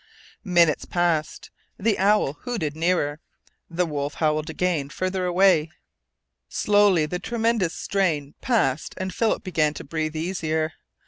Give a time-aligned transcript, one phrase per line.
[0.43, 1.51] Minutes passed.
[1.77, 3.19] The owl hooted nearer;
[3.69, 5.69] the wolf howled again, farther away.
[6.49, 10.73] Slowly the tremendous strain passed and Philip began to breathe easier.